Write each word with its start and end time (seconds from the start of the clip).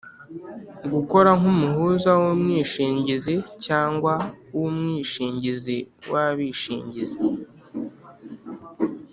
gukora 0.93 1.29
nk’umuhuza 1.39 2.09
w’umwishingizi 2.21 3.35
cyangwa 3.65 4.13
w’umwishingizi 4.57 5.77
w’abishingizi. 6.11 7.17